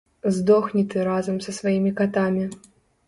Здохні 0.37 0.83
ты 0.93 1.03
разам 1.09 1.37
са 1.49 1.55
сваімі 1.59 1.93
катамі! 2.01 2.47